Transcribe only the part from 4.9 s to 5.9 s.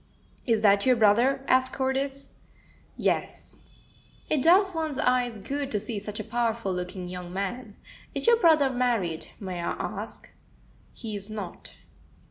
eyes good to